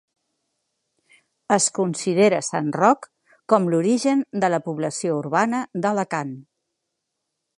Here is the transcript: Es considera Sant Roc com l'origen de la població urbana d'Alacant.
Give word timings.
Es 1.55 1.67
considera 1.79 2.39
Sant 2.47 2.71
Roc 2.83 3.05
com 3.53 3.69
l'origen 3.73 4.25
de 4.45 4.51
la 4.55 4.61
població 4.69 5.21
urbana 5.21 5.63
d'Alacant. 5.85 6.35